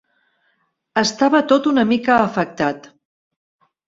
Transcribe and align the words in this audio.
Estava 1.01 1.41
tot 1.51 1.69
una 1.71 1.83
mica 1.89 2.15
afectat. 2.29 2.89